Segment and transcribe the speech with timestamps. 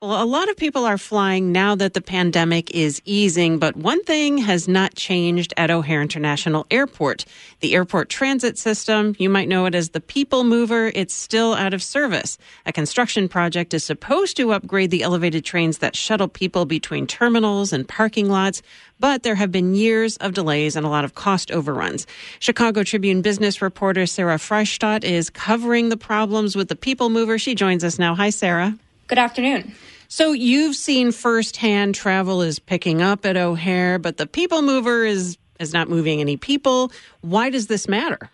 [0.00, 4.04] Well, a lot of people are flying now that the pandemic is easing, but one
[4.04, 7.24] thing has not changed at O'Hare International Airport.
[7.58, 11.74] The airport transit system, you might know it as the People Mover, it's still out
[11.74, 12.38] of service.
[12.64, 17.72] A construction project is supposed to upgrade the elevated trains that shuttle people between terminals
[17.72, 18.62] and parking lots,
[19.00, 22.06] but there have been years of delays and a lot of cost overruns.
[22.38, 27.36] Chicago Tribune business reporter Sarah Freishtat is covering the problems with the People Mover.
[27.36, 28.14] She joins us now.
[28.14, 28.78] Hi, Sarah.
[29.08, 29.74] Good afternoon.
[30.08, 35.38] So you've seen firsthand travel is picking up at O'Hare, but the people mover is
[35.58, 36.92] is not moving any people.
[37.22, 38.30] Why does this matter?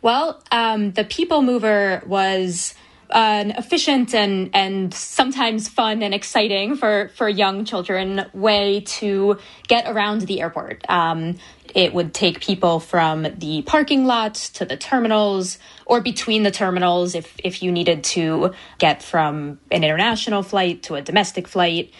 [0.00, 2.74] Well, um, the people mover was
[3.10, 9.88] an efficient and and sometimes fun and exciting for for young children way to get
[9.88, 10.88] around the airport.
[10.88, 11.36] Um,
[11.74, 17.14] it would take people from the parking lots to the terminals or between the terminals
[17.14, 21.92] if, if you needed to get from an international flight to a domestic flight.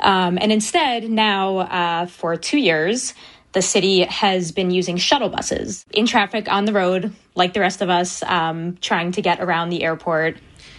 [0.00, 3.14] Um, and instead, now uh, for two years,
[3.52, 7.80] the city has been using shuttle buses in traffic on the road, like the rest
[7.80, 10.36] of us, um, trying to get around the airport.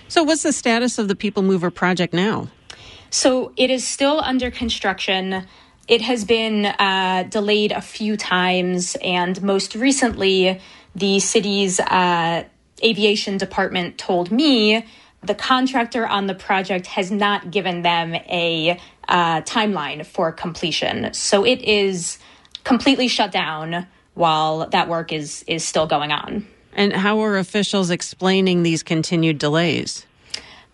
[0.10, 2.48] So, what's the status of the People Mover project now?
[3.10, 5.46] So, it is still under construction.
[5.88, 10.62] It has been uh, delayed a few times, and most recently,
[10.96, 12.46] the city's uh,
[12.84, 14.86] aviation department told me
[15.24, 21.14] the contractor on the project has not given them a uh, timeline for completion.
[21.14, 22.18] So it is
[22.64, 26.48] completely shut down while that work is is still going on.
[26.78, 30.06] And how are officials explaining these continued delays?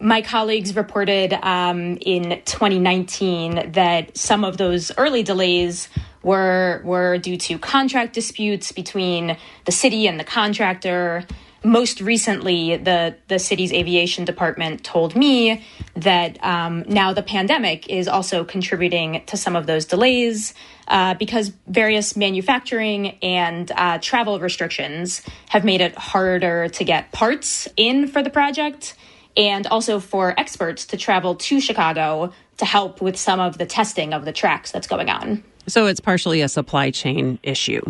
[0.03, 5.87] my colleagues reported um, in 2019 that some of those early delays
[6.23, 11.25] were were due to contract disputes between the city and the contractor.
[11.63, 15.63] Most recently, the the city's aviation department told me
[15.95, 20.53] that um, now the pandemic is also contributing to some of those delays
[20.89, 27.67] uh, because various manufacturing and uh, travel restrictions have made it harder to get parts
[27.77, 28.95] in for the project
[29.37, 34.13] and also for experts to travel to Chicago to help with some of the testing
[34.13, 35.43] of the tracks that's going on.
[35.67, 37.81] So it's partially a supply chain issue.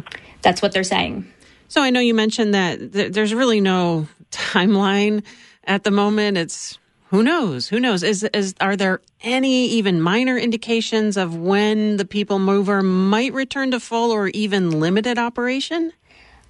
[0.41, 1.27] That's what they're saying.
[1.73, 5.23] So I know you mentioned that th- there's really no timeline
[5.63, 6.37] at the moment.
[6.37, 7.67] It's who knows?
[7.67, 8.03] Who knows?
[8.03, 13.71] Is is are there any even minor indications of when the people mover might return
[13.71, 15.91] to full or even limited operation?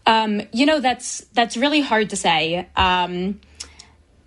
[0.05, 2.67] Um, you know, that's that's really hard to say.
[2.75, 3.39] Um,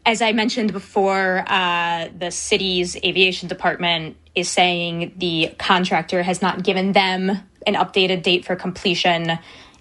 [0.06, 6.62] as I mentioned before, uh, the city's aviation department is saying the contractor has not
[6.62, 7.32] given them
[7.66, 9.38] an updated date for completion.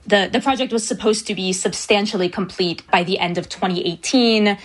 [0.08, 4.58] The, the project was supposed to be substantially complete by the end of 2018.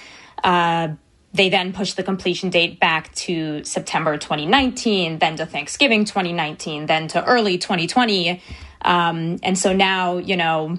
[0.44, 0.88] Uh,
[1.32, 7.08] they then pushed the completion date back to September 2019, then to Thanksgiving 2019, then
[7.08, 8.42] to early 2020.
[8.82, 10.78] Um, and so now, you know,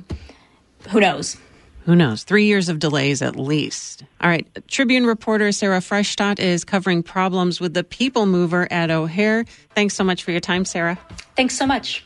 [0.90, 1.38] who knows?
[1.86, 2.24] Who knows?
[2.24, 4.04] Three years of delays at least.
[4.20, 4.48] All right.
[4.68, 9.46] Tribune reporter Sarah Freishtat is covering problems with the people mover at O'Hare.
[9.74, 11.00] Thanks so much for your time, Sarah.
[11.36, 12.06] Thanks so much.